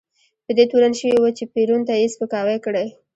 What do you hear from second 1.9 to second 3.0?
یې سپکاوی کړی.